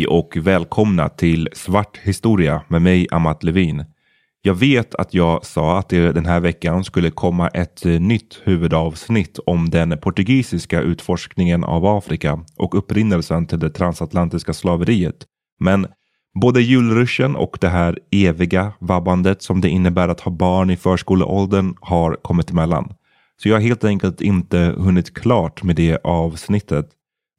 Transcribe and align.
Hej 0.00 0.06
och 0.06 0.36
välkomna 0.36 1.08
till 1.08 1.48
Svart 1.52 1.98
historia 2.02 2.62
med 2.68 2.82
mig 2.82 3.06
Amat 3.10 3.42
Levin. 3.42 3.84
Jag 4.42 4.54
vet 4.54 4.94
att 4.94 5.14
jag 5.14 5.44
sa 5.44 5.78
att 5.78 5.88
det 5.88 6.12
den 6.12 6.26
här 6.26 6.40
veckan 6.40 6.84
skulle 6.84 7.10
komma 7.10 7.48
ett 7.48 7.86
eh, 7.86 8.00
nytt 8.00 8.40
huvudavsnitt 8.44 9.38
om 9.46 9.70
den 9.70 9.98
portugisiska 9.98 10.80
utforskningen 10.80 11.64
av 11.64 11.86
Afrika 11.86 12.44
och 12.56 12.74
upprinnelsen 12.74 13.46
till 13.46 13.58
det 13.58 13.70
transatlantiska 13.70 14.52
slaveriet. 14.52 15.16
Men 15.58 15.86
både 16.40 16.60
julruschen 16.60 17.36
och 17.36 17.58
det 17.60 17.68
här 17.68 17.98
eviga 18.10 18.72
vabbandet 18.78 19.42
som 19.42 19.60
det 19.60 19.68
innebär 19.68 20.08
att 20.08 20.20
ha 20.20 20.32
barn 20.32 20.70
i 20.70 20.76
förskoleåldern 20.76 21.74
har 21.80 22.14
kommit 22.22 22.50
emellan. 22.50 22.92
Så 23.42 23.48
jag 23.48 23.56
har 23.56 23.62
helt 23.62 23.84
enkelt 23.84 24.20
inte 24.20 24.74
hunnit 24.78 25.14
klart 25.14 25.62
med 25.62 25.76
det 25.76 25.98
avsnittet. 26.04 26.90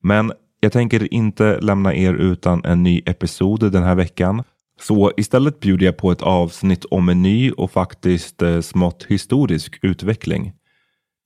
Men 0.04 0.32
jag 0.64 0.72
tänker 0.72 1.14
inte 1.14 1.60
lämna 1.60 1.96
er 1.96 2.14
utan 2.14 2.66
en 2.66 2.84
ny 2.84 3.02
episod 3.06 3.72
den 3.72 3.84
här 3.84 3.96
veckan. 3.96 4.44
Så 4.80 5.12
istället 5.18 5.60
bjuder 5.60 5.86
jag 5.86 5.98
på 5.98 6.12
ett 6.12 6.22
avsnitt 6.22 6.86
om 6.86 7.10
en 7.10 7.22
ny 7.22 7.52
och 7.52 7.72
faktiskt 7.72 8.42
eh, 8.42 8.62
smått 8.62 9.06
historisk 9.10 9.80
utveckling. 9.82 10.54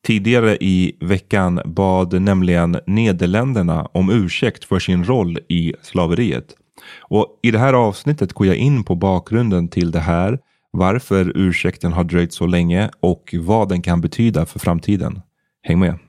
Tidigare 0.07 0.57
i 0.62 0.97
veckan 1.00 1.62
bad 1.66 2.22
nämligen 2.22 2.78
Nederländerna 2.88 3.85
om 3.94 4.09
ursäkt 4.09 4.63
för 4.63 4.79
sin 4.79 5.03
roll 5.03 5.40
i 5.47 5.74
slaveriet. 5.81 6.56
Och 7.00 7.40
I 7.44 7.51
det 7.51 7.59
här 7.59 7.74
avsnittet 7.74 8.34
går 8.34 8.47
jag 8.47 8.56
in 8.56 8.84
på 8.84 8.95
bakgrunden 8.95 9.68
till 9.68 9.91
det 9.91 10.00
här, 10.00 10.40
varför 10.72 11.31
ursäkten 11.35 11.94
har 11.94 12.03
dröjt 12.03 12.34
så 12.34 12.47
länge 12.47 12.90
och 13.00 13.35
vad 13.40 13.69
den 13.69 13.81
kan 13.81 14.01
betyda 14.01 14.45
för 14.45 14.59
framtiden. 14.59 15.22
Häng 15.63 15.79
med! 15.79 16.05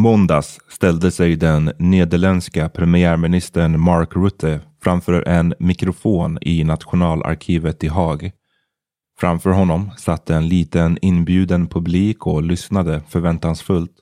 Måndags 0.00 0.60
ställde 0.68 1.10
sig 1.10 1.36
den 1.36 1.72
nederländska 1.78 2.68
premiärministern 2.68 3.80
Mark 3.80 4.16
Rutte 4.16 4.60
framför 4.82 5.28
en 5.28 5.54
mikrofon 5.58 6.38
i 6.40 6.64
nationalarkivet 6.64 7.84
i 7.84 7.88
Haag. 7.88 8.32
Framför 9.18 9.50
honom 9.50 9.90
satt 9.98 10.30
en 10.30 10.48
liten 10.48 10.98
inbjuden 11.02 11.66
publik 11.66 12.26
och 12.26 12.42
lyssnade 12.42 13.02
förväntansfullt. 13.08 13.92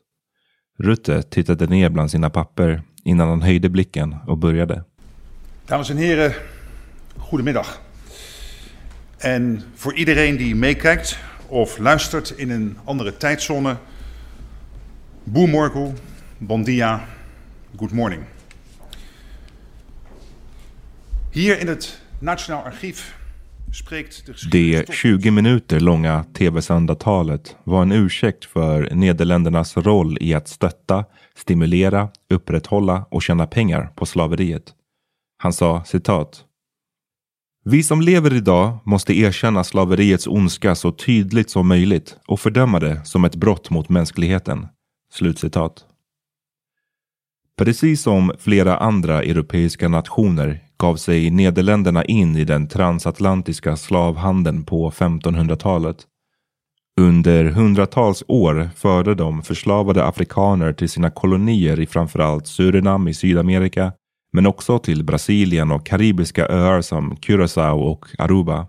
Rutte 0.79 1.23
tittade 1.23 1.67
ner 1.67 1.89
bland 1.91 2.11
sina 2.11 2.31
papper 2.31 2.83
innan 3.05 3.29
han 3.29 3.43
höjde 3.43 3.69
blicken 3.69 4.17
och 4.27 4.39
började. 4.39 4.85
Dames 5.67 5.91
en 5.91 5.99
heren, 5.99 6.33
goedemiddag. 7.31 7.67
En 9.19 9.63
voor 9.77 9.95
iedereen 9.99 10.37
die 10.37 10.55
meekijkt 10.55 11.19
of 11.49 11.79
luistert 11.79 12.31
in 12.39 12.51
een 12.51 12.79
andere 12.85 13.13
tijdzone 13.13 13.77
Boemorkel, 15.33 15.93
bon 16.39 16.65
dia, 16.65 17.01
good 17.73 17.93
morning. 17.93 18.23
Hier 21.33 21.61
in 21.61 21.69
het 21.69 22.01
Nationaal 22.21 22.65
Archief 22.65 23.17
spreekt 23.73 24.27
de 24.27 24.49
Det 24.51 24.93
20 24.93 25.31
minuter 25.31 25.81
långa 25.81 26.25
tv-sända 26.25 26.95
talet 26.95 27.57
var 27.65 27.83
en 27.83 27.93
ursäkt 27.93 28.45
för 28.45 28.95
Nederländernas 28.95 29.77
roll 29.77 30.19
i 30.21 30.35
att 30.35 30.49
stötta, 30.49 31.05
stimulera, 31.37 32.09
upprätthålla 32.31 33.07
och 33.11 33.23
tjäna 33.23 33.47
pengar 33.47 33.93
på 33.97 34.07
slaveriet. 34.07 34.75
Han 35.43 35.53
sa 35.53 35.85
citat. 35.85 36.45
Vi 37.65 37.83
som 37.83 38.01
lever 38.01 38.35
idag 38.35 38.79
måste 38.85 39.19
erkänna 39.19 39.65
slaveriets 39.65 40.27
ondska 40.27 40.75
så 40.75 40.93
tydligt 40.93 41.51
som 41.51 41.69
möjligt 41.69 42.17
och 42.27 42.41
fördöma 42.41 42.81
det 42.81 43.05
som 43.05 43.25
ett 43.25 43.37
brott 43.37 43.71
mot 43.71 43.89
mänskligheten. 43.89 44.67
Slutcitat. 45.13 45.85
Precis 47.59 48.03
som 48.03 48.33
flera 48.39 48.77
andra 48.77 49.23
europeiska 49.23 49.89
nationer 49.89 50.61
gav 50.77 50.97
sig 50.97 51.31
Nederländerna 51.31 52.05
in 52.05 52.37
i 52.37 52.45
den 52.45 52.69
transatlantiska 52.69 53.77
slavhandeln 53.77 54.65
på 54.65 54.91
1500-talet. 54.91 55.97
Under 57.01 57.45
hundratals 57.45 58.25
år 58.29 58.71
förde 58.77 59.15
de 59.15 59.43
förslavade 59.43 60.05
afrikaner 60.05 60.73
till 60.73 60.89
sina 60.89 61.11
kolonier 61.11 61.81
i 61.81 61.87
framförallt 61.87 62.47
Surinam 62.47 63.09
i 63.09 63.15
Sydamerika, 63.15 63.93
men 64.33 64.47
också 64.47 64.79
till 64.79 65.05
Brasilien 65.05 65.71
och 65.71 65.87
karibiska 65.87 66.47
öar 66.47 66.81
som 66.81 67.17
Curaçao 67.17 67.91
och 67.91 68.07
Aruba. 68.19 68.67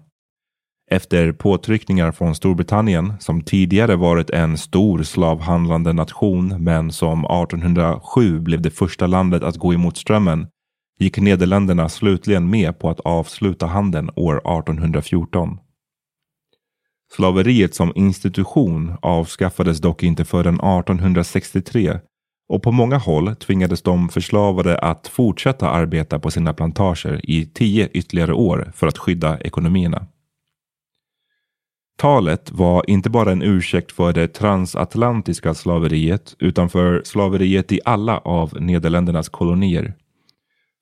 Efter 0.91 1.31
påtryckningar 1.31 2.11
från 2.11 2.35
Storbritannien, 2.35 3.13
som 3.19 3.41
tidigare 3.41 3.95
varit 3.95 4.29
en 4.29 4.57
stor 4.57 5.03
slavhandlande 5.03 5.93
nation, 5.93 6.63
men 6.63 6.91
som 6.91 7.25
1807 7.25 8.39
blev 8.39 8.61
det 8.61 8.71
första 8.71 9.07
landet 9.07 9.43
att 9.43 9.57
gå 9.57 9.73
emot 9.73 9.97
strömmen, 9.97 10.47
gick 10.99 11.17
Nederländerna 11.17 11.89
slutligen 11.89 12.49
med 12.49 12.79
på 12.79 12.89
att 12.89 12.99
avsluta 12.99 13.65
handeln 13.65 14.09
år 14.15 14.37
1814. 14.37 15.57
Slaveriet 17.15 17.75
som 17.75 17.91
institution 17.95 18.93
avskaffades 19.01 19.81
dock 19.81 20.03
inte 20.03 20.25
förrän 20.25 20.55
1863 20.55 21.99
och 22.49 22.63
på 22.63 22.71
många 22.71 22.97
håll 22.97 23.35
tvingades 23.35 23.81
de 23.81 24.09
förslavade 24.09 24.79
att 24.79 25.07
fortsätta 25.07 25.69
arbeta 25.69 26.19
på 26.19 26.31
sina 26.31 26.53
plantager 26.53 27.21
i 27.23 27.45
tio 27.45 27.89
ytterligare 27.93 28.33
år 28.33 28.71
för 28.75 28.87
att 28.87 28.97
skydda 28.97 29.39
ekonomierna. 29.39 30.07
Talet 31.99 32.51
var 32.51 32.89
inte 32.89 33.09
bara 33.09 33.31
en 33.31 33.41
ursäkt 33.41 33.91
för 33.91 34.13
det 34.13 34.27
transatlantiska 34.27 35.53
slaveriet 35.53 36.35
utan 36.39 36.69
för 36.69 37.01
slaveriet 37.05 37.71
i 37.71 37.79
alla 37.85 38.17
av 38.17 38.61
Nederländernas 38.61 39.29
kolonier. 39.29 39.93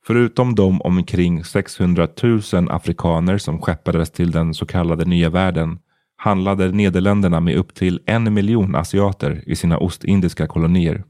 Förutom 0.05 0.55
de 0.55 0.81
omkring 0.81 1.43
600 1.43 2.07
000 2.23 2.41
afrikaner 2.69 3.37
som 3.37 3.61
skeppades 3.61 4.11
till 4.11 4.31
den 4.31 4.53
så 4.53 4.65
kallade 4.65 5.05
nya 5.05 5.29
världen 5.29 5.79
handlade 6.17 6.71
Nederländerna 6.71 7.39
med 7.39 7.55
upp 7.55 7.73
till 7.73 8.01
en 8.05 8.33
miljon 8.33 8.75
asiater 8.75 9.43
i 9.45 9.55
sina 9.55 9.77
ostindiska 9.77 10.47
kolonier. 10.47 11.03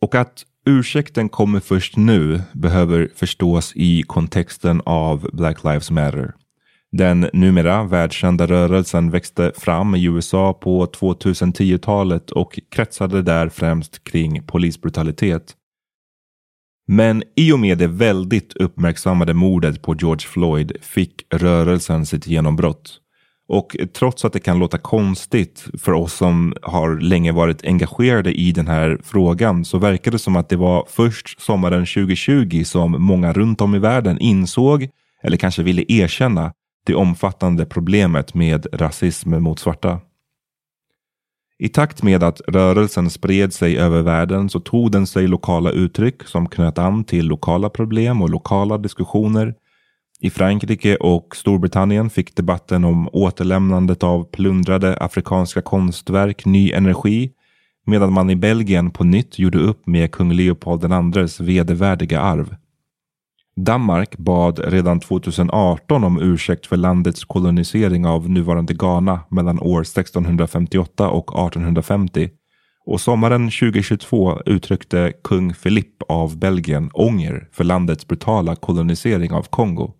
Och 0.00 0.14
att 0.14 0.44
ursäkten 0.66 1.28
kommer 1.28 1.60
först 1.60 1.96
nu 1.96 2.42
behöver 2.52 3.10
förstås 3.14 3.72
i 3.76 4.02
kontexten 4.02 4.82
av 4.84 5.30
Black 5.32 5.64
Lives 5.64 5.90
Matter. 5.90 6.32
Den 6.92 7.28
numera 7.32 7.84
världskända 7.84 8.46
rörelsen 8.46 9.10
växte 9.10 9.52
fram 9.56 9.94
i 9.94 10.04
USA 10.04 10.52
på 10.52 10.86
2010-talet 10.86 12.30
och 12.30 12.58
kretsade 12.70 13.22
där 13.22 13.48
främst 13.48 14.04
kring 14.04 14.42
polisbrutalitet. 14.42 15.56
Men 16.86 17.22
i 17.36 17.52
och 17.52 17.58
med 17.58 17.78
det 17.78 17.86
väldigt 17.86 18.56
uppmärksammade 18.56 19.34
mordet 19.34 19.82
på 19.82 19.94
George 19.94 20.28
Floyd 20.28 20.72
fick 20.80 21.22
rörelsen 21.30 22.06
sitt 22.06 22.26
genombrott. 22.26 22.98
Och 23.48 23.76
trots 23.94 24.24
att 24.24 24.32
det 24.32 24.40
kan 24.40 24.58
låta 24.58 24.78
konstigt 24.78 25.64
för 25.78 25.92
oss 25.92 26.14
som 26.14 26.54
har 26.62 27.00
länge 27.00 27.32
varit 27.32 27.64
engagerade 27.64 28.32
i 28.32 28.52
den 28.52 28.66
här 28.66 29.00
frågan 29.04 29.64
så 29.64 29.78
verkar 29.78 30.10
det 30.10 30.18
som 30.18 30.36
att 30.36 30.48
det 30.48 30.56
var 30.56 30.86
först 30.90 31.42
sommaren 31.42 31.86
2020 31.86 32.62
som 32.64 32.96
många 32.98 33.32
runt 33.32 33.60
om 33.60 33.74
i 33.74 33.78
världen 33.78 34.18
insåg, 34.18 34.88
eller 35.22 35.36
kanske 35.36 35.62
ville 35.62 35.84
erkänna, 35.88 36.52
det 36.86 36.94
omfattande 36.94 37.64
problemet 37.64 38.34
med 38.34 38.66
rasism 38.72 39.42
mot 39.42 39.58
svarta. 39.58 40.00
I 41.58 41.68
takt 41.68 42.02
med 42.02 42.22
att 42.22 42.40
rörelsen 42.48 43.10
spred 43.10 43.52
sig 43.52 43.78
över 43.78 44.02
världen 44.02 44.48
så 44.48 44.60
tog 44.60 44.92
den 44.92 45.06
sig 45.06 45.26
lokala 45.26 45.70
uttryck 45.70 46.22
som 46.22 46.48
knöt 46.48 46.78
an 46.78 47.04
till 47.04 47.26
lokala 47.26 47.70
problem 47.70 48.22
och 48.22 48.30
lokala 48.30 48.78
diskussioner. 48.78 49.54
I 50.20 50.30
Frankrike 50.30 50.96
och 50.96 51.36
Storbritannien 51.36 52.10
fick 52.10 52.36
debatten 52.36 52.84
om 52.84 53.08
återlämnandet 53.12 54.02
av 54.02 54.24
plundrade 54.24 54.96
afrikanska 54.96 55.62
konstverk 55.62 56.44
ny 56.44 56.72
energi 56.72 57.32
medan 57.86 58.12
man 58.12 58.30
i 58.30 58.36
Belgien 58.36 58.90
på 58.90 59.04
nytt 59.04 59.38
gjorde 59.38 59.58
upp 59.58 59.86
med 59.86 60.12
kung 60.12 60.32
Leopold 60.32 61.16
IIs 61.16 61.40
vedervärdiga 61.40 62.20
arv. 62.20 62.56
Danmark 63.56 64.18
bad 64.18 64.58
redan 64.64 65.00
2018 65.00 66.04
om 66.04 66.22
ursäkt 66.22 66.66
för 66.66 66.76
landets 66.76 67.24
kolonisering 67.24 68.06
av 68.06 68.30
nuvarande 68.30 68.74
Ghana 68.74 69.20
mellan 69.30 69.60
år 69.60 69.80
1658 69.80 71.10
och 71.10 71.46
1850 71.48 72.30
och 72.86 73.00
sommaren 73.00 73.50
2022 73.50 74.40
uttryckte 74.46 75.12
kung 75.24 75.54
Philippe 75.54 76.04
av 76.08 76.38
Belgien 76.38 76.90
ånger 76.92 77.48
för 77.52 77.64
landets 77.64 78.06
brutala 78.06 78.56
kolonisering 78.56 79.32
av 79.32 79.42
Kongo. 79.42 79.94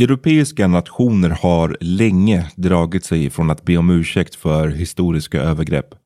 Europeiska 0.00 0.68
nationer 0.68 1.30
har 1.30 1.76
länge 1.80 2.50
dragit 2.56 3.04
sig 3.04 3.30
från 3.30 3.50
att 3.50 3.64
be 3.64 3.76
om 3.76 3.90
ursäkt 3.90 4.34
för 4.34 4.68
historiska 4.68 5.42
övergrepp. 5.42 6.01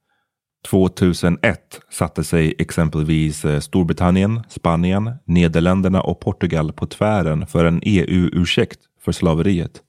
2001 0.70 1.80
satte 1.90 2.24
sig 2.24 2.54
exempelvis 2.58 3.44
eh, 3.44 3.60
Storbritannien, 3.60 4.42
Spanien, 4.48 5.10
Nederländerna 5.24 6.00
och 6.00 6.20
Portugal 6.20 6.72
på 6.72 6.86
tvären 6.86 7.46
för 7.46 7.64
en 7.64 7.80
EU-ursäkt 7.82 8.78
för 9.04 9.12
slaveriet. 9.12 9.82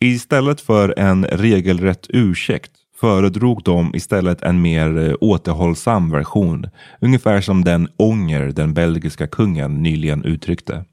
Istället 0.00 0.60
för 0.60 0.98
en 0.98 1.24
regelrätt 1.24 2.06
ursäkt 2.08 2.70
föredrog 3.00 3.62
de 3.62 3.94
istället 3.94 4.42
en 4.42 4.62
mer 4.62 4.98
eh, 4.98 5.14
återhållsam 5.20 6.10
version, 6.10 6.66
ungefär 7.00 7.40
som 7.40 7.64
den 7.64 7.88
ånger 7.96 8.46
den 8.46 8.74
belgiska 8.74 9.26
kungen 9.26 9.82
nyligen 9.82 10.24
uttryckte. 10.24 10.84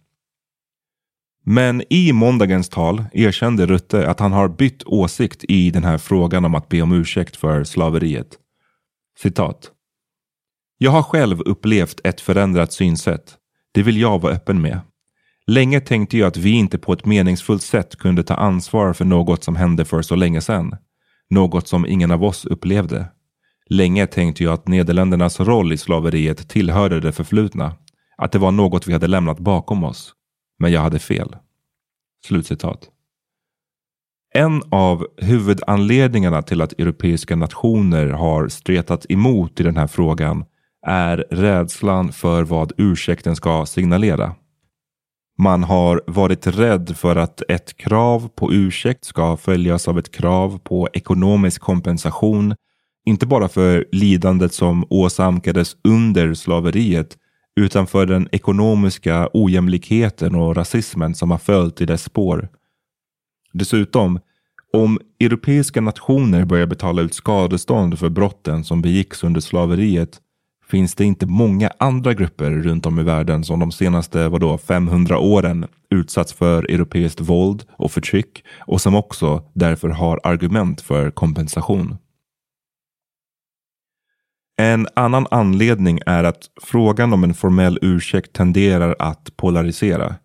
Men 1.49 1.83
i 1.89 2.13
måndagens 2.13 2.69
tal 2.69 3.03
erkände 3.13 3.65
Rutte 3.65 4.09
att 4.09 4.19
han 4.19 4.31
har 4.31 4.47
bytt 4.47 4.83
åsikt 4.83 5.43
i 5.43 5.71
den 5.71 5.83
här 5.83 5.97
frågan 5.97 6.45
om 6.45 6.55
att 6.55 6.69
be 6.69 6.81
om 6.81 6.91
ursäkt 6.91 7.35
för 7.35 7.63
slaveriet. 7.63 8.37
Citat. 9.21 9.71
Jag 10.77 10.91
har 10.91 11.03
själv 11.03 11.41
upplevt 11.41 12.01
ett 12.03 12.21
förändrat 12.21 12.73
synsätt. 12.73 13.37
Det 13.71 13.83
vill 13.83 13.97
jag 13.97 14.21
vara 14.21 14.33
öppen 14.33 14.61
med. 14.61 14.79
Länge 15.47 15.79
tänkte 15.79 16.17
jag 16.17 16.27
att 16.27 16.37
vi 16.37 16.51
inte 16.51 16.77
på 16.77 16.93
ett 16.93 17.05
meningsfullt 17.05 17.61
sätt 17.61 17.95
kunde 17.95 18.23
ta 18.23 18.33
ansvar 18.33 18.93
för 18.93 19.05
något 19.05 19.43
som 19.43 19.55
hände 19.55 19.85
för 19.85 20.01
så 20.01 20.15
länge 20.15 20.41
sedan. 20.41 20.75
Något 21.29 21.67
som 21.67 21.85
ingen 21.85 22.11
av 22.11 22.23
oss 22.23 22.45
upplevde. 22.45 23.05
Länge 23.69 24.07
tänkte 24.07 24.43
jag 24.43 24.53
att 24.53 24.67
Nederländernas 24.67 25.39
roll 25.39 25.73
i 25.73 25.77
slaveriet 25.77 26.49
tillhörde 26.49 26.99
det 26.99 27.11
förflutna. 27.11 27.75
Att 28.17 28.31
det 28.31 28.39
var 28.39 28.51
något 28.51 28.87
vi 28.87 28.93
hade 28.93 29.07
lämnat 29.07 29.39
bakom 29.39 29.83
oss. 29.83 30.13
Men 30.59 30.71
jag 30.71 30.81
hade 30.81 30.99
fel. 30.99 31.35
Slutcitat. 32.25 32.89
En 34.37 34.61
av 34.69 35.07
huvudanledningarna 35.17 36.41
till 36.41 36.61
att 36.61 36.73
europeiska 36.73 37.35
nationer 37.35 38.07
har 38.07 38.47
stretat 38.47 39.05
emot 39.09 39.59
i 39.59 39.63
den 39.63 39.77
här 39.77 39.87
frågan 39.87 40.45
är 40.87 41.17
rädslan 41.29 42.11
för 42.11 42.43
vad 42.43 42.71
ursäkten 42.77 43.35
ska 43.35 43.65
signalera. 43.65 44.35
Man 45.37 45.63
har 45.63 46.01
varit 46.07 46.47
rädd 46.47 46.97
för 46.97 47.15
att 47.15 47.41
ett 47.49 47.77
krav 47.77 48.29
på 48.35 48.53
ursäkt 48.53 49.05
ska 49.05 49.37
följas 49.37 49.87
av 49.87 49.99
ett 49.99 50.11
krav 50.11 50.59
på 50.63 50.89
ekonomisk 50.93 51.61
kompensation, 51.61 52.55
inte 53.05 53.25
bara 53.25 53.49
för 53.49 53.85
lidandet 53.91 54.53
som 54.53 54.85
åsamkades 54.89 55.77
under 55.83 56.33
slaveriet, 56.33 57.17
utan 57.55 57.87
för 57.87 58.05
den 58.05 58.29
ekonomiska 58.31 59.29
ojämlikheten 59.33 60.35
och 60.35 60.55
rasismen 60.55 61.15
som 61.15 61.31
har 61.31 61.37
följt 61.37 61.81
i 61.81 61.85
dess 61.85 62.03
spår. 62.03 62.49
Dessutom, 63.53 64.19
om 64.77 64.99
europeiska 65.19 65.81
nationer 65.81 66.45
börjar 66.45 66.67
betala 66.67 67.01
ut 67.01 67.13
skadestånd 67.13 67.99
för 67.99 68.09
brotten 68.09 68.63
som 68.63 68.81
begicks 68.81 69.23
under 69.23 69.41
slaveriet 69.41 70.21
finns 70.67 70.95
det 70.95 71.05
inte 71.05 71.25
många 71.25 71.71
andra 71.77 72.13
grupper 72.13 72.51
runt 72.51 72.85
om 72.85 72.99
i 72.99 73.03
världen 73.03 73.43
som 73.43 73.59
de 73.59 73.71
senaste 73.71 74.27
vadå, 74.27 74.57
500 74.57 75.19
åren 75.19 75.67
utsatts 75.89 76.33
för 76.33 76.63
europeiskt 76.63 77.21
våld 77.21 77.63
och 77.69 77.91
förtryck 77.91 78.43
och 78.59 78.81
som 78.81 78.95
också 78.95 79.43
därför 79.53 79.89
har 79.89 80.19
argument 80.23 80.81
för 80.81 81.11
kompensation. 81.11 81.97
En 84.59 84.87
annan 84.93 85.27
anledning 85.31 85.99
är 86.05 86.23
att 86.23 86.41
frågan 86.61 87.13
om 87.13 87.23
en 87.23 87.33
formell 87.33 87.79
ursäkt 87.81 88.33
tenderar 88.33 88.95
att 88.99 89.37
polarisera. 89.37 90.15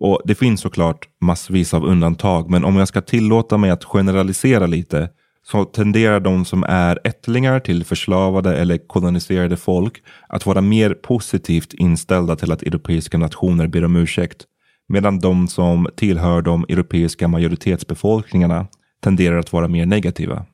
Och 0.00 0.22
det 0.24 0.34
finns 0.34 0.60
såklart 0.60 1.08
massvis 1.20 1.74
av 1.74 1.84
undantag, 1.84 2.50
men 2.50 2.64
om 2.64 2.76
jag 2.76 2.88
ska 2.88 3.00
tillåta 3.00 3.56
mig 3.56 3.70
att 3.70 3.84
generalisera 3.84 4.66
lite 4.66 5.08
så 5.42 5.64
tenderar 5.64 6.20
de 6.20 6.44
som 6.44 6.64
är 6.64 6.98
ättlingar 7.04 7.60
till 7.60 7.84
förslavade 7.84 8.56
eller 8.56 8.78
koloniserade 8.86 9.56
folk 9.56 10.02
att 10.28 10.46
vara 10.46 10.60
mer 10.60 10.94
positivt 10.94 11.74
inställda 11.74 12.36
till 12.36 12.52
att 12.52 12.62
europeiska 12.62 13.18
nationer 13.18 13.66
ber 13.66 13.84
om 13.84 13.96
ursäkt. 13.96 14.44
Medan 14.88 15.18
de 15.18 15.48
som 15.48 15.88
tillhör 15.96 16.42
de 16.42 16.66
europeiska 16.68 17.28
majoritetsbefolkningarna 17.28 18.66
tenderar 19.02 19.38
att 19.38 19.52
vara 19.52 19.68
mer 19.68 19.86
negativa. 19.86 20.46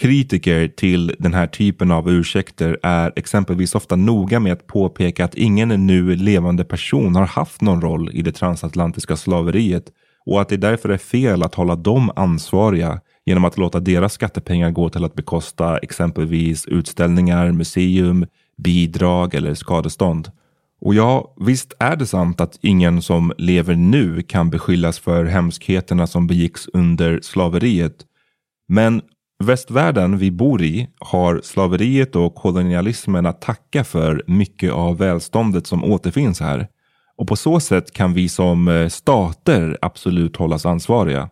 Kritiker 0.00 0.68
till 0.68 1.14
den 1.18 1.34
här 1.34 1.46
typen 1.46 1.90
av 1.90 2.10
ursäkter 2.10 2.78
är 2.82 3.12
exempelvis 3.16 3.74
ofta 3.74 3.96
noga 3.96 4.40
med 4.40 4.52
att 4.52 4.66
påpeka 4.66 5.24
att 5.24 5.34
ingen 5.34 5.86
nu 5.86 6.16
levande 6.16 6.64
person 6.64 7.14
har 7.14 7.26
haft 7.26 7.60
någon 7.60 7.82
roll 7.82 8.10
i 8.12 8.22
det 8.22 8.32
transatlantiska 8.32 9.16
slaveriet 9.16 9.84
och 10.26 10.40
att 10.40 10.48
det 10.48 10.56
därför 10.56 10.88
är 10.88 10.98
fel 10.98 11.42
att 11.42 11.54
hålla 11.54 11.76
dem 11.76 12.10
ansvariga 12.16 13.00
genom 13.26 13.44
att 13.44 13.58
låta 13.58 13.80
deras 13.80 14.12
skattepengar 14.12 14.70
gå 14.70 14.88
till 14.88 15.04
att 15.04 15.14
bekosta 15.14 15.78
exempelvis 15.78 16.66
utställningar, 16.66 17.52
museum, 17.52 18.26
bidrag 18.56 19.34
eller 19.34 19.54
skadestånd. 19.54 20.30
Och 20.80 20.94
ja, 20.94 21.34
visst 21.40 21.72
är 21.78 21.96
det 21.96 22.06
sant 22.06 22.40
att 22.40 22.58
ingen 22.62 23.02
som 23.02 23.32
lever 23.38 23.74
nu 23.74 24.22
kan 24.22 24.50
beskyllas 24.50 24.98
för 24.98 25.24
hemskheterna 25.24 26.06
som 26.06 26.26
begicks 26.26 26.68
under 26.72 27.20
slaveriet. 27.22 27.96
Men 28.68 29.02
Västvärlden 29.42 30.18
vi 30.18 30.30
bor 30.30 30.62
i 30.62 30.88
har 30.98 31.40
slaveriet 31.44 32.16
och 32.16 32.34
kolonialismen 32.34 33.26
att 33.26 33.40
tacka 33.40 33.84
för 33.84 34.22
mycket 34.26 34.72
av 34.72 34.98
välståndet 34.98 35.66
som 35.66 35.84
återfinns 35.84 36.40
här. 36.40 36.68
Och 37.16 37.28
på 37.28 37.36
så 37.36 37.60
sätt 37.60 37.92
kan 37.92 38.14
vi 38.14 38.28
som 38.28 38.68
eh, 38.68 38.88
stater 38.88 39.78
absolut 39.82 40.36
hållas 40.36 40.66
ansvariga. 40.66 41.30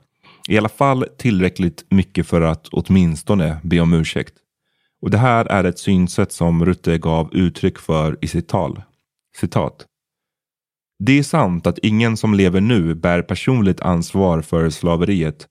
I 0.48 0.58
alla 0.58 0.68
fall 0.68 1.06
tillräckligt 1.18 1.84
mycket 1.90 2.26
för 2.26 2.40
att 2.40 2.68
åtminstone 2.68 3.60
be 3.62 3.80
om 3.80 3.92
ursäkt. 3.92 4.34
Och 5.02 5.10
det 5.10 5.18
här 5.18 5.44
är 5.44 5.64
ett 5.64 5.78
synsätt 5.78 6.32
som 6.32 6.64
Rutte 6.64 6.98
gav 6.98 7.34
uttryck 7.34 7.78
för 7.78 8.18
i 8.20 8.28
sitt 8.28 8.48
tal. 8.48 8.82
Citat. 9.36 9.86
Det 10.98 11.18
är 11.18 11.22
sant 11.22 11.66
att 11.66 11.78
ingen 11.78 12.16
som 12.16 12.34
lever 12.34 12.60
nu 12.60 12.94
bär 12.94 13.22
personligt 13.22 13.80
ansvar 13.80 14.42
för 14.42 14.70
slaveriet 14.70 15.46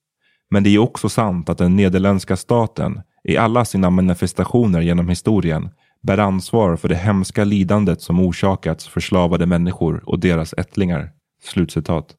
men 0.50 0.63
det 0.63 0.70
är 0.70 0.80
också 0.80 1.10
sant 1.10 1.50
att 1.50 1.58
den 1.58 1.75
nederländska 1.75 2.38
staten 2.38 3.01
i 3.24 3.38
alla 3.38 3.66
sina 3.66 3.89
manifestationer 3.89 4.82
genom 4.82 5.10
historien 5.10 5.70
bär 6.04 6.18
ansvar 6.18 6.75
för 6.75 6.88
det 6.88 6.96
hemska 6.96 7.44
lidandet 7.44 8.01
som 8.01 8.20
orsakats 8.20 8.88
förslavade 8.88 9.46
människor 9.46 10.04
och 10.10 10.20
deras 10.20 10.54
ättlingar. 10.54 11.12
Slutcitat. 11.44 12.16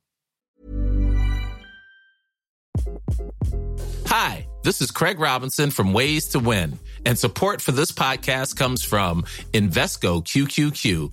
Hi, 4.08 4.46
this 4.64 4.80
is 4.80 4.90
Craig 4.90 5.18
Robinson 5.18 5.70
from 5.70 5.92
Ways 5.92 6.28
to 6.28 6.50
Win. 6.50 6.78
And 7.06 7.18
support 7.18 7.62
for 7.62 7.72
this 7.72 7.92
podcast 7.92 8.58
comes 8.58 8.84
from 8.84 9.24
Invesco 9.52 10.22
QQQ 10.22 11.12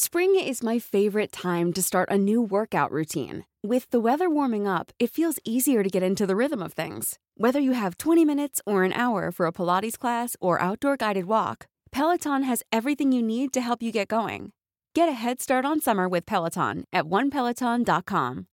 Spring 0.00 0.36
is 0.36 0.62
my 0.62 0.78
favorite 0.78 1.32
time 1.32 1.72
to 1.72 1.82
start 1.82 2.08
a 2.08 2.16
new 2.16 2.40
workout 2.40 2.92
routine. 2.92 3.44
With 3.66 3.90
the 3.90 3.98
weather 3.98 4.30
warming 4.30 4.64
up, 4.64 4.92
it 5.00 5.10
feels 5.10 5.40
easier 5.44 5.82
to 5.82 5.90
get 5.90 6.04
into 6.04 6.24
the 6.24 6.36
rhythm 6.36 6.62
of 6.62 6.72
things. 6.72 7.18
Whether 7.36 7.58
you 7.58 7.72
have 7.72 7.98
20 7.98 8.24
minutes 8.24 8.60
or 8.64 8.84
an 8.84 8.92
hour 8.92 9.32
for 9.32 9.46
a 9.46 9.52
Pilates 9.52 9.98
class 9.98 10.36
or 10.40 10.62
outdoor 10.62 10.96
guided 10.96 11.24
walk, 11.24 11.66
Peloton 11.90 12.44
has 12.44 12.62
everything 12.70 13.10
you 13.10 13.24
need 13.24 13.52
to 13.52 13.60
help 13.60 13.82
you 13.82 13.90
get 13.90 14.06
going. 14.06 14.52
Get 14.94 15.08
a 15.08 15.18
head 15.18 15.40
start 15.40 15.64
on 15.64 15.80
summer 15.80 16.08
with 16.08 16.24
Peloton 16.26 16.84
at 16.92 17.04
onepeloton.com. 17.04 18.46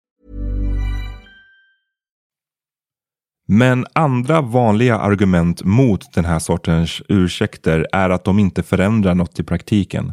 Men 3.47 3.87
andra 3.95 4.41
vanliga 4.41 4.99
argument 4.99 5.65
mot 5.65 6.13
den 6.15 6.25
här 6.25 6.39
sortens 6.39 7.03
ursäkter 7.09 7.87
är 7.93 8.11
att 8.11 8.25
de 8.25 8.39
inte 8.39 8.63
förändrar 8.63 9.15
något 9.15 9.39
i 9.39 9.45
praktiken. 9.45 10.13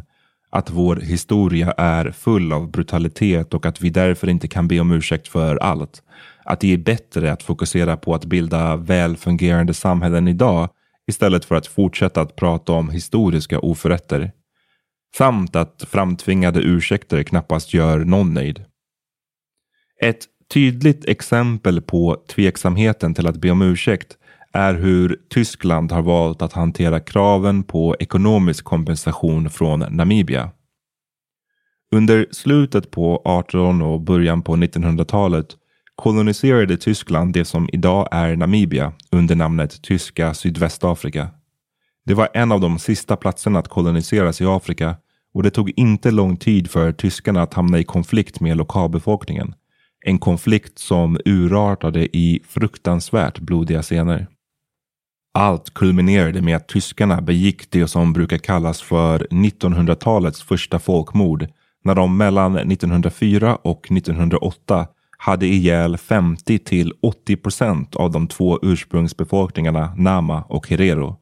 Att 0.52 0.70
vår 0.70 0.96
historia 0.96 1.74
är 1.76 2.10
full 2.10 2.52
av 2.52 2.70
brutalitet 2.70 3.54
och 3.54 3.66
att 3.66 3.80
vi 3.80 3.90
därför 3.90 4.28
inte 4.28 4.48
kan 4.48 4.68
be 4.68 4.80
om 4.80 4.92
ursäkt 4.92 5.28
för 5.28 5.56
allt. 5.56 6.02
Att 6.44 6.60
det 6.60 6.72
är 6.72 6.78
bättre 6.78 7.32
att 7.32 7.42
fokusera 7.42 7.96
på 7.96 8.14
att 8.14 8.24
bilda 8.24 8.76
välfungerande 8.76 9.74
samhällen 9.74 10.28
idag 10.28 10.68
istället 11.06 11.44
för 11.44 11.54
att 11.54 11.66
fortsätta 11.66 12.20
att 12.20 12.36
prata 12.36 12.72
om 12.72 12.90
historiska 12.90 13.58
oförrätter. 13.58 14.32
Samt 15.16 15.56
att 15.56 15.84
framtvingade 15.88 16.60
ursäkter 16.60 17.22
knappast 17.22 17.74
gör 17.74 17.98
någon 17.98 18.34
nöjd. 18.34 18.64
Ett 20.00 20.26
tydligt 20.54 21.04
exempel 21.04 21.82
på 21.82 22.24
tveksamheten 22.28 23.14
till 23.14 23.26
att 23.26 23.36
be 23.36 23.50
om 23.50 23.62
ursäkt 23.62 24.16
är 24.52 24.74
hur 24.74 25.16
Tyskland 25.30 25.92
har 25.92 26.02
valt 26.02 26.42
att 26.42 26.52
hantera 26.52 27.00
kraven 27.00 27.62
på 27.62 27.96
ekonomisk 28.00 28.64
kompensation 28.64 29.50
från 29.50 29.84
Namibia. 29.90 30.50
Under 31.94 32.26
slutet 32.30 32.90
på 32.90 33.14
1800 33.14 33.86
och 33.86 34.00
början 34.00 34.42
på 34.42 34.56
1900-talet 34.56 35.46
koloniserade 35.96 36.76
Tyskland 36.76 37.32
det 37.32 37.44
som 37.44 37.68
idag 37.72 38.08
är 38.10 38.36
Namibia 38.36 38.92
under 39.10 39.34
namnet 39.34 39.82
Tyska 39.82 40.34
Sydvästafrika. 40.34 41.28
Det 42.04 42.14
var 42.14 42.28
en 42.34 42.52
av 42.52 42.60
de 42.60 42.78
sista 42.78 43.16
platserna 43.16 43.58
att 43.58 43.68
koloniseras 43.68 44.40
i 44.40 44.46
Afrika 44.46 44.96
och 45.34 45.42
det 45.42 45.50
tog 45.50 45.72
inte 45.76 46.10
lång 46.10 46.36
tid 46.36 46.70
för 46.70 46.92
tyskarna 46.92 47.42
att 47.42 47.54
hamna 47.54 47.78
i 47.78 47.84
konflikt 47.84 48.40
med 48.40 48.56
lokalbefolkningen. 48.56 49.54
En 50.04 50.18
konflikt 50.18 50.78
som 50.78 51.18
urartade 51.24 52.16
i 52.16 52.40
fruktansvärt 52.48 53.38
blodiga 53.38 53.82
scener. 53.82 54.26
Allt 55.34 55.74
kulminerade 55.74 56.42
med 56.42 56.56
att 56.56 56.68
tyskarna 56.68 57.20
begick 57.20 57.70
det 57.70 57.88
som 57.88 58.12
brukar 58.12 58.38
kallas 58.38 58.82
för 58.82 59.26
1900-talets 59.30 60.42
första 60.42 60.78
folkmord 60.78 61.46
när 61.84 61.94
de 61.94 62.16
mellan 62.16 62.56
1904 62.56 63.56
och 63.56 63.90
1908 63.90 64.86
hade 65.18 65.46
ihjäl 65.46 65.96
50 65.96 66.58
till 66.58 66.92
80 67.02 67.36
procent 67.36 67.96
av 67.96 68.10
de 68.10 68.28
två 68.28 68.58
ursprungsbefolkningarna 68.62 69.94
Nama 69.96 70.42
och 70.42 70.68
Herero. 70.68 71.16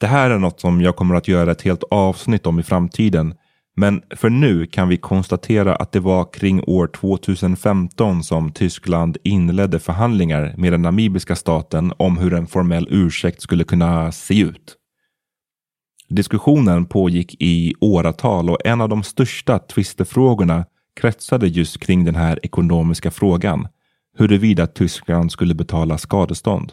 Det 0.00 0.06
här 0.06 0.30
är 0.30 0.38
något 0.38 0.60
som 0.60 0.80
jag 0.80 0.96
kommer 0.96 1.14
att 1.14 1.28
göra 1.28 1.52
ett 1.52 1.62
helt 1.62 1.84
avsnitt 1.90 2.46
om 2.46 2.58
i 2.58 2.62
framtiden 2.62 3.34
men 3.76 4.02
för 4.10 4.30
nu 4.30 4.66
kan 4.66 4.88
vi 4.88 4.96
konstatera 4.96 5.76
att 5.76 5.92
det 5.92 6.00
var 6.00 6.32
kring 6.32 6.62
år 6.66 6.86
2015 6.86 8.22
som 8.22 8.52
Tyskland 8.52 9.16
inledde 9.22 9.78
förhandlingar 9.78 10.54
med 10.56 10.72
den 10.72 10.82
namibiska 10.82 11.36
staten 11.36 11.92
om 11.96 12.18
hur 12.18 12.34
en 12.34 12.46
formell 12.46 12.88
ursäkt 12.90 13.42
skulle 13.42 13.64
kunna 13.64 14.12
se 14.12 14.40
ut. 14.40 14.76
Diskussionen 16.08 16.86
pågick 16.86 17.36
i 17.42 17.74
åratal 17.80 18.50
och 18.50 18.66
en 18.66 18.80
av 18.80 18.88
de 18.88 19.02
största 19.02 19.58
tvistefrågorna 19.58 20.64
kretsade 21.00 21.46
just 21.48 21.78
kring 21.80 22.04
den 22.04 22.14
här 22.14 22.40
ekonomiska 22.42 23.10
frågan. 23.10 23.68
Huruvida 24.18 24.66
Tyskland 24.66 25.32
skulle 25.32 25.54
betala 25.54 25.98
skadestånd. 25.98 26.72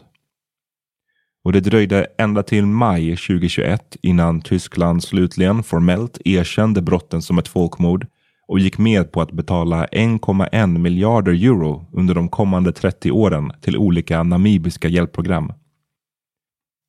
Och 1.44 1.52
det 1.52 1.60
dröjde 1.60 2.06
ända 2.18 2.42
till 2.42 2.66
maj 2.66 3.16
2021 3.16 3.96
innan 4.02 4.40
Tyskland 4.40 5.02
slutligen 5.02 5.62
formellt 5.62 6.18
erkände 6.24 6.82
brotten 6.82 7.22
som 7.22 7.38
ett 7.38 7.48
folkmord 7.48 8.06
och 8.48 8.58
gick 8.58 8.78
med 8.78 9.12
på 9.12 9.20
att 9.20 9.32
betala 9.32 9.86
1,1 9.86 10.78
miljarder 10.78 11.32
euro 11.32 11.86
under 11.92 12.14
de 12.14 12.28
kommande 12.28 12.72
30 12.72 13.10
åren 13.10 13.52
till 13.60 13.76
olika 13.76 14.22
namibiska 14.22 14.88
hjälpprogram. 14.88 15.52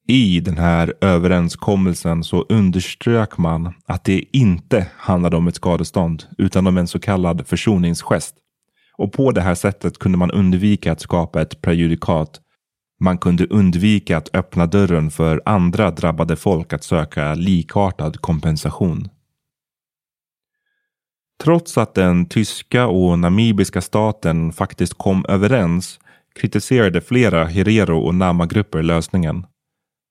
I 0.08 0.40
den 0.40 0.58
här 0.58 0.94
överenskommelsen 1.02 2.24
så 2.24 2.46
underströk 2.50 3.38
man 3.38 3.74
att 3.86 4.04
det 4.04 4.38
inte 4.38 4.88
handlade 4.98 5.38
om 5.38 5.48
ett 5.48 5.56
skadestånd 5.56 6.24
utan 6.38 6.68
om 6.68 6.78
en 6.78 6.88
så 6.88 7.00
kallad 7.00 7.48
försoningsgest. 7.48 8.36
Och 8.98 9.14
på 9.14 9.32
det 9.32 9.42
här 9.42 9.56
sättet 9.56 10.00
kunde 10.00 10.18
man 10.18 10.32
undvika 10.32 10.92
att 10.92 11.02
skapa 11.02 11.42
ett 11.42 11.62
prejudikat 11.62 12.42
man 13.00 13.18
kunde 13.18 13.48
undvika 13.48 14.18
att 14.18 14.36
öppna 14.36 14.66
dörren 14.66 15.12
för 15.12 15.42
andra 15.46 15.92
drabbade 15.92 16.36
folk 16.36 16.74
att 16.74 16.84
söka 16.84 17.34
likartad 17.34 18.22
kompensation. 18.22 19.10
Trots 21.44 21.78
att 21.78 21.94
den 21.94 22.25
tyska 22.25 22.88
och 22.88 23.20
namibiska 23.20 23.82
staten 23.82 24.54
faktiskt 24.54 24.94
kom 24.94 25.25
överens 25.30 26.00
kritiserade 26.36 27.02
flera 27.02 27.46
Herero 27.46 28.00
och 28.00 28.16
Nama-grupper 28.16 28.84
lösningen. 28.84 29.46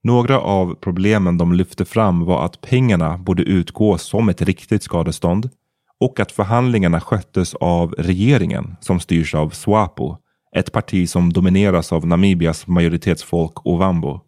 Några 0.03 0.41
av 0.41 0.75
problemen 0.75 1.39
de 1.39 1.53
lyfte 1.53 1.85
fram 1.85 2.25
var 2.25 2.45
att 2.45 2.61
pengarna 2.61 3.19
borde 3.19 3.43
utgå 3.43 3.99
som 3.99 4.29
ett 4.29 4.43
riktigt 4.43 4.83
skadestånd 4.83 5.51
och 6.01 6.21
att 6.21 6.33
förhandlingarna 6.33 7.01
sköttes 7.01 7.55
av 7.55 7.95
regeringen 7.99 8.77
som 8.81 9.01
styrs 9.01 9.35
av 9.35 9.51
SWAPO 9.51 10.17
ett 10.55 10.73
parti 10.73 11.09
som 11.09 11.33
domineras 11.33 11.93
av 11.93 12.07
Namibias 12.07 12.67
majoritetsfolk 12.67 13.67
Ovambo. 13.67 14.21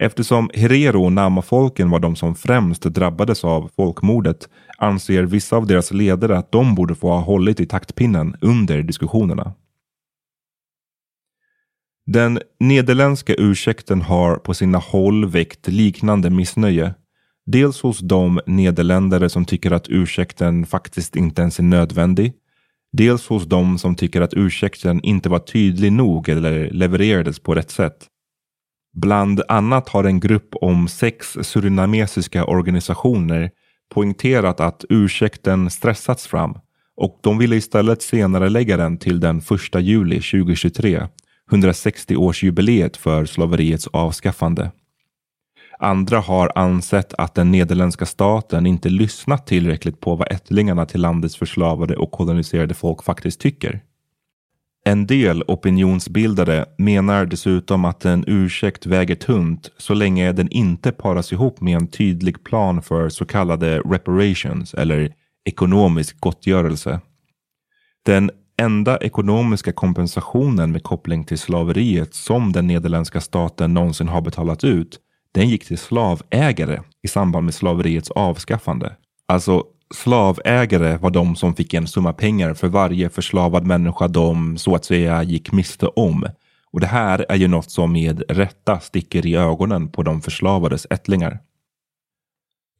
Eftersom 0.00 0.50
Herero 0.54 1.04
och 1.04 1.12
Nama-folken 1.12 1.90
var 1.90 1.98
de 1.98 2.16
som 2.16 2.34
främst 2.34 2.82
drabbades 2.82 3.44
av 3.44 3.70
folkmordet 3.76 4.48
anser 4.78 5.22
vissa 5.22 5.56
av 5.56 5.66
deras 5.66 5.92
ledare 5.92 6.38
att 6.38 6.52
de 6.52 6.74
borde 6.74 6.94
få 6.94 7.08
ha 7.08 7.20
hållit 7.20 7.60
i 7.60 7.66
taktpinnen 7.66 8.36
under 8.40 8.82
diskussionerna. 8.82 9.54
Den 12.06 12.40
nederländska 12.60 13.34
ursäkten 13.34 14.02
har 14.02 14.36
på 14.36 14.54
sina 14.54 14.78
håll 14.78 15.26
väckt 15.26 15.68
liknande 15.68 16.30
missnöje. 16.30 16.94
Dels 17.46 17.82
hos 17.82 17.98
de 17.98 18.40
nederländare 18.46 19.28
som 19.28 19.44
tycker 19.44 19.70
att 19.70 19.88
ursäkten 19.88 20.66
faktiskt 20.66 21.16
inte 21.16 21.42
ens 21.42 21.58
är 21.58 21.62
nödvändig 21.62 22.32
Dels 22.92 23.26
hos 23.26 23.44
de 23.44 23.78
som 23.78 23.94
tycker 23.94 24.20
att 24.20 24.34
ursäkten 24.34 25.00
inte 25.00 25.28
var 25.28 25.38
tydlig 25.38 25.92
nog 25.92 26.28
eller 26.28 26.70
levererades 26.70 27.38
på 27.38 27.54
rätt 27.54 27.70
sätt. 27.70 28.06
Bland 28.94 29.42
annat 29.48 29.88
har 29.88 30.04
en 30.04 30.20
grupp 30.20 30.54
om 30.54 30.88
sex 30.88 31.36
surinamesiska 31.42 32.44
organisationer 32.44 33.50
poängterat 33.94 34.60
att 34.60 34.84
ursäkten 34.88 35.70
stressats 35.70 36.26
fram 36.26 36.58
och 36.96 37.20
de 37.22 37.38
ville 37.38 37.56
istället 37.56 38.02
senare 38.02 38.48
lägga 38.48 38.76
den 38.76 38.98
till 38.98 39.20
den 39.20 39.38
1 39.38 39.80
juli 39.80 40.20
2023, 40.20 41.08
160-årsjubileet 41.50 42.96
för 42.96 43.24
slaveriets 43.24 43.86
avskaffande. 43.86 44.70
Andra 45.82 46.20
har 46.20 46.52
ansett 46.54 47.14
att 47.14 47.34
den 47.34 47.50
nederländska 47.50 48.06
staten 48.06 48.66
inte 48.66 48.88
lyssnat 48.88 49.46
tillräckligt 49.46 50.00
på 50.00 50.14
vad 50.14 50.32
ättlingarna 50.32 50.86
till 50.86 51.00
landets 51.00 51.36
förslavade 51.36 51.96
och 51.96 52.10
koloniserade 52.10 52.74
folk 52.74 53.02
faktiskt 53.02 53.40
tycker. 53.40 53.80
En 54.84 55.06
del 55.06 55.42
opinionsbildare 55.48 56.66
menar 56.78 57.26
dessutom 57.26 57.84
att 57.84 58.04
en 58.04 58.24
ursäkt 58.26 58.86
väger 58.86 59.14
tunt 59.14 59.70
så 59.78 59.94
länge 59.94 60.32
den 60.32 60.48
inte 60.48 60.92
paras 60.92 61.32
ihop 61.32 61.60
med 61.60 61.76
en 61.76 61.86
tydlig 61.86 62.44
plan 62.44 62.82
för 62.82 63.08
så 63.08 63.24
kallade 63.24 63.78
reparations 63.78 64.74
eller 64.74 65.14
ekonomisk 65.44 66.20
gottgörelse. 66.20 67.00
Den 68.04 68.30
enda 68.58 68.96
ekonomiska 68.98 69.72
kompensationen 69.72 70.72
med 70.72 70.82
koppling 70.82 71.24
till 71.24 71.38
slaveriet 71.38 72.14
som 72.14 72.52
den 72.52 72.66
nederländska 72.66 73.20
staten 73.20 73.74
någonsin 73.74 74.08
har 74.08 74.20
betalat 74.20 74.64
ut 74.64 74.98
den 75.32 75.48
gick 75.48 75.66
till 75.66 75.78
slavägare 75.78 76.80
i 77.02 77.08
samband 77.08 77.44
med 77.44 77.54
slaveriets 77.54 78.10
avskaffande. 78.10 78.96
Alltså 79.26 79.64
slavägare 79.94 80.96
var 80.96 81.10
de 81.10 81.36
som 81.36 81.54
fick 81.54 81.74
en 81.74 81.88
summa 81.88 82.12
pengar 82.12 82.54
för 82.54 82.68
varje 82.68 83.10
förslavad 83.10 83.66
människa 83.66 84.08
de 84.08 84.58
så 84.58 84.74
att 84.74 84.84
säga 84.84 85.22
gick 85.22 85.52
miste 85.52 85.86
om. 85.86 86.26
Och 86.72 86.80
det 86.80 86.86
här 86.86 87.26
är 87.28 87.36
ju 87.36 87.48
något 87.48 87.70
som 87.70 87.92
med 87.92 88.22
rätta 88.28 88.80
sticker 88.80 89.26
i 89.26 89.36
ögonen 89.36 89.88
på 89.88 90.02
de 90.02 90.22
förslavades 90.22 90.86
ättlingar. 90.90 91.40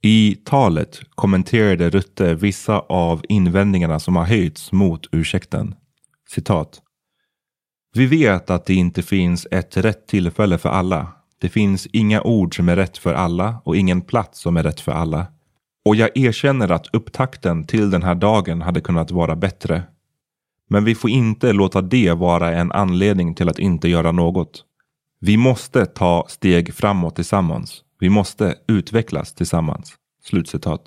I 0.02 0.36
talet 0.44 1.00
kommenterade 1.14 1.90
Rutte 1.90 2.34
vissa 2.34 2.78
av 2.78 3.22
invändningarna 3.28 4.00
som 4.00 4.16
har 4.16 4.24
höjts 4.24 4.72
mot 4.72 5.06
ursäkten. 5.12 5.74
Citat. 6.28 6.82
Vi 7.94 8.06
vet 8.06 8.50
att 8.50 8.66
det 8.66 8.74
inte 8.74 9.02
finns 9.02 9.46
ett 9.50 9.76
rätt 9.76 10.06
tillfälle 10.06 10.58
för 10.58 10.68
alla. 10.68 11.12
Det 11.42 11.48
finns 11.48 11.86
inga 11.86 12.22
ord 12.22 12.56
som 12.56 12.68
är 12.68 12.76
rätt 12.76 12.98
för 12.98 13.14
alla 13.14 13.56
och 13.64 13.76
ingen 13.76 14.00
plats 14.00 14.40
som 14.40 14.56
är 14.56 14.62
rätt 14.62 14.80
för 14.80 14.92
alla. 14.92 15.26
Och 15.84 15.96
jag 15.96 16.10
erkänner 16.14 16.72
att 16.72 16.86
upptakten 16.92 17.66
till 17.66 17.90
den 17.90 18.02
här 18.02 18.14
dagen 18.14 18.62
hade 18.62 18.80
kunnat 18.80 19.10
vara 19.10 19.36
bättre. 19.36 19.82
Men 20.70 20.84
vi 20.84 20.94
får 20.94 21.10
inte 21.10 21.52
låta 21.52 21.80
det 21.80 22.12
vara 22.12 22.52
en 22.52 22.72
anledning 22.72 23.34
till 23.34 23.48
att 23.48 23.58
inte 23.58 23.88
göra 23.88 24.12
något. 24.12 24.64
Vi 25.20 25.36
måste 25.36 25.86
ta 25.86 26.26
steg 26.28 26.74
framåt 26.74 27.16
tillsammans. 27.16 27.82
Vi 28.00 28.08
måste 28.08 28.54
utvecklas 28.68 29.34
tillsammans. 29.34 29.94
Slutcitat. 30.24 30.82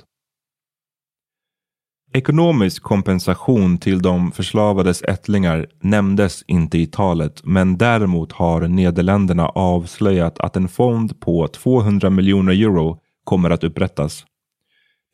Ekonomisk 2.16 2.84
kompensation 2.84 3.78
till 3.78 4.02
de 4.02 4.32
förslavades 4.32 5.02
ättlingar 5.02 5.68
nämndes 5.82 6.44
inte 6.48 6.78
i 6.78 6.88
talet 6.88 7.42
men 7.44 7.78
däremot 7.78 8.32
har 8.32 8.68
Nederländerna 8.68 9.48
avslöjat 9.48 10.40
att 10.40 10.56
en 10.56 10.68
fond 10.68 11.20
på 11.20 11.48
200 11.48 12.10
miljoner 12.10 12.54
euro 12.54 13.00
kommer 13.24 13.50
att 13.50 13.64
upprättas. 13.64 14.26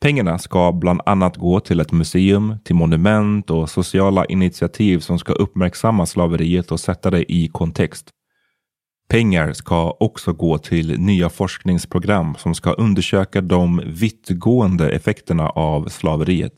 Pengarna 0.02 0.38
ska 0.38 0.72
bland 0.72 1.02
annat 1.06 1.38
gå 1.38 1.60
till 1.60 1.80
ett 1.80 1.92
museum, 1.92 2.56
till 2.64 2.76
monument 2.76 3.50
och 3.50 3.70
sociala 3.70 4.26
initiativ 4.26 5.00
som 5.00 5.20
ska 5.20 5.34
uppmärksamma 5.34 6.06
slaveriet 6.06 6.72
och 6.72 6.80
sätta 6.80 7.10
det 7.10 7.32
i 7.32 7.48
kontext. 7.48 8.10
Pengar 9.10 9.54
ska 9.54 9.98
också 10.00 10.34
gå 10.34 10.58
till 10.58 11.00
nya 11.00 11.30
forskningsprogram 11.30 12.36
som 12.38 12.56
ska 12.56 12.72
undersöka 12.72 13.42
de 13.42 13.82
vittgående 13.86 14.90
effekterna 14.90 15.50
av 15.50 15.90
slaveriet. 15.90 16.54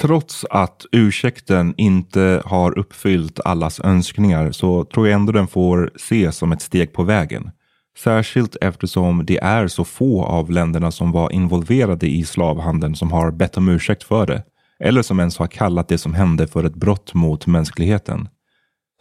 Trots 0.00 0.44
att 0.50 0.86
ursäkten 0.92 1.74
inte 1.76 2.42
har 2.44 2.78
uppfyllt 2.78 3.40
allas 3.44 3.80
önskningar 3.80 4.52
så 4.52 4.84
tror 4.84 5.08
jag 5.08 5.14
ändå 5.14 5.32
den 5.32 5.46
får 5.46 5.90
ses 5.94 6.36
som 6.36 6.52
ett 6.52 6.62
steg 6.62 6.92
på 6.92 7.02
vägen. 7.02 7.50
Särskilt 7.98 8.56
eftersom 8.60 9.26
det 9.26 9.38
är 9.38 9.68
så 9.68 9.84
få 9.84 10.24
av 10.24 10.50
länderna 10.50 10.90
som 10.90 11.12
var 11.12 11.32
involverade 11.32 12.06
i 12.06 12.24
slavhandeln 12.24 12.94
som 12.94 13.12
har 13.12 13.30
bett 13.30 13.56
om 13.56 13.68
ursäkt 13.68 14.02
för 14.02 14.26
det. 14.26 14.42
Eller 14.80 15.02
som 15.02 15.20
ens 15.20 15.38
har 15.38 15.46
kallat 15.46 15.88
det 15.88 15.98
som 15.98 16.14
hände 16.14 16.46
för 16.46 16.64
ett 16.64 16.74
brott 16.74 17.14
mot 17.14 17.46
mänskligheten. 17.46 18.28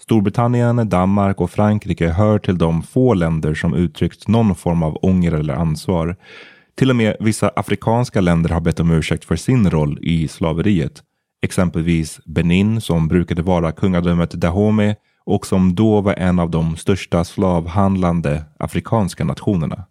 Storbritannien, 0.01 0.89
Danmark 0.89 1.41
och 1.41 1.51
Frankrike 1.51 2.09
hör 2.09 2.39
till 2.39 2.57
de 2.57 2.83
få 2.83 3.13
länder 3.13 3.53
som 3.53 3.73
uttryckt 3.73 4.27
någon 4.27 4.55
form 4.55 4.83
av 4.83 4.97
ånger 5.01 5.31
eller 5.31 5.53
ansvar. 5.53 6.15
Till 6.75 6.89
och 6.89 6.95
med 6.95 7.15
vissa 7.19 7.51
afrikanska 7.55 8.21
länder 8.21 8.49
har 8.49 8.61
bett 8.61 8.79
om 8.79 8.91
ursäkt 8.91 9.25
för 9.25 9.35
sin 9.35 9.69
roll 9.69 9.99
i 10.01 10.27
slaveriet. 10.27 11.03
Exempelvis 11.41 12.19
Benin 12.25 12.81
som 12.81 13.07
brukade 13.07 13.41
vara 13.41 13.71
kungadömet 13.71 14.31
Dahomey 14.31 14.95
och 15.25 15.45
som 15.45 15.75
då 15.75 16.01
var 16.01 16.13
en 16.13 16.39
av 16.39 16.49
de 16.49 16.77
största 16.77 17.23
slavhandlande 17.23 18.43
afrikanska 18.59 19.23
nationerna. 19.23 19.85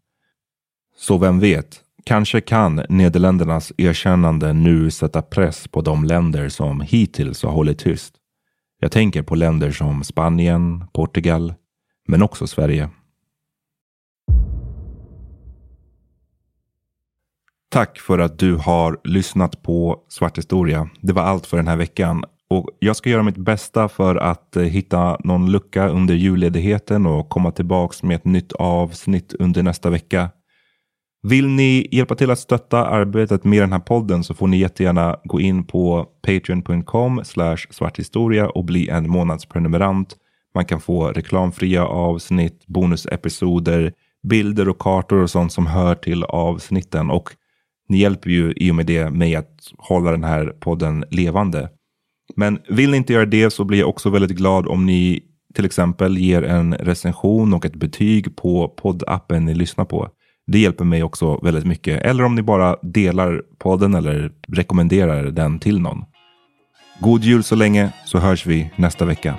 Så 0.96 1.18
vem 1.18 1.40
vet, 1.40 1.80
kanske 2.04 2.40
kan 2.40 2.82
Nederländernas 2.88 3.72
erkännande 3.76 4.52
nu 4.52 4.90
sätta 4.90 5.22
press 5.22 5.68
på 5.68 5.80
de 5.80 6.04
länder 6.04 6.48
som 6.48 6.80
hittills 6.80 7.42
har 7.42 7.50
hållit 7.50 7.78
tyst. 7.78 8.14
Jag 8.80 8.92
tänker 8.92 9.22
på 9.22 9.34
länder 9.34 9.70
som 9.70 10.04
Spanien, 10.04 10.84
Portugal, 10.92 11.54
men 12.08 12.22
också 12.22 12.46
Sverige. 12.46 12.90
Tack 17.72 17.98
för 17.98 18.18
att 18.18 18.38
du 18.38 18.54
har 18.54 19.00
lyssnat 19.04 19.62
på 19.62 19.98
Svart 20.08 20.38
historia. 20.38 20.88
Det 21.00 21.12
var 21.12 21.22
allt 21.22 21.46
för 21.46 21.56
den 21.56 21.68
här 21.68 21.76
veckan. 21.76 22.24
Och 22.48 22.68
jag 22.78 22.96
ska 22.96 23.10
göra 23.10 23.22
mitt 23.22 23.36
bästa 23.36 23.88
för 23.88 24.16
att 24.16 24.56
eh, 24.56 24.62
hitta 24.62 25.16
någon 25.24 25.52
lucka 25.52 25.88
under 25.88 26.14
julledigheten 26.14 27.06
och 27.06 27.28
komma 27.28 27.50
tillbaks 27.50 28.02
med 28.02 28.16
ett 28.16 28.24
nytt 28.24 28.52
avsnitt 28.52 29.34
under 29.38 29.62
nästa 29.62 29.90
vecka. 29.90 30.30
Vill 31.22 31.48
ni 31.48 31.88
hjälpa 31.90 32.14
till 32.14 32.30
att 32.30 32.38
stötta 32.38 32.86
arbetet 32.86 33.44
med 33.44 33.62
den 33.62 33.72
här 33.72 33.80
podden 33.80 34.24
så 34.24 34.34
får 34.34 34.46
ni 34.46 34.56
jättegärna 34.56 35.16
gå 35.24 35.40
in 35.40 35.64
på 35.64 36.06
patreon.com 36.22 37.22
svarthistoria 37.70 38.48
och 38.48 38.64
bli 38.64 38.88
en 38.88 39.10
månadsprenumerant. 39.10 40.16
Man 40.54 40.64
kan 40.64 40.80
få 40.80 41.08
reklamfria 41.08 41.86
avsnitt, 41.86 42.66
bonusepisoder, 42.66 43.92
bilder 44.22 44.68
och 44.68 44.78
kartor 44.78 45.22
och 45.22 45.30
sånt 45.30 45.52
som 45.52 45.66
hör 45.66 45.94
till 45.94 46.24
avsnitten. 46.24 47.10
Och 47.10 47.30
ni 47.90 47.98
hjälper 47.98 48.30
ju 48.30 48.52
i 48.56 48.70
och 48.70 48.74
med 48.74 48.86
det 48.86 49.10
mig 49.10 49.36
att 49.36 49.72
hålla 49.78 50.10
den 50.10 50.24
här 50.24 50.46
podden 50.46 51.04
levande. 51.10 51.68
Men 52.36 52.58
vill 52.68 52.90
ni 52.90 52.96
inte 52.96 53.12
göra 53.12 53.26
det 53.26 53.50
så 53.50 53.64
blir 53.64 53.78
jag 53.78 53.88
också 53.88 54.10
väldigt 54.10 54.36
glad 54.36 54.66
om 54.66 54.86
ni 54.86 55.22
till 55.54 55.64
exempel 55.64 56.18
ger 56.18 56.42
en 56.42 56.74
recension 56.74 57.54
och 57.54 57.64
ett 57.64 57.76
betyg 57.76 58.36
på 58.36 58.68
poddappen 58.68 59.44
ni 59.44 59.54
lyssnar 59.54 59.84
på. 59.84 60.08
Det 60.46 60.58
hjälper 60.58 60.84
mig 60.84 61.02
också 61.02 61.40
väldigt 61.42 61.66
mycket. 61.66 62.02
Eller 62.02 62.24
om 62.24 62.34
ni 62.34 62.42
bara 62.42 62.76
delar 62.82 63.42
podden 63.58 63.94
eller 63.94 64.32
rekommenderar 64.48 65.24
den 65.24 65.58
till 65.58 65.80
någon. 65.80 66.04
God 67.00 67.24
jul 67.24 67.42
så 67.42 67.54
länge 67.54 67.92
så 68.04 68.18
hörs 68.18 68.46
vi 68.46 68.70
nästa 68.76 69.04
vecka. 69.04 69.38